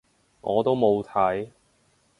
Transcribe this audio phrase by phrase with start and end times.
[0.41, 1.51] 我都冇睇